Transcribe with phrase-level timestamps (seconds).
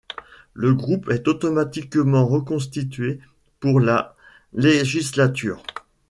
[0.55, 3.19] Le groupe est automatiquement reconstitué
[3.59, 4.15] pour la
[4.51, 5.61] législature.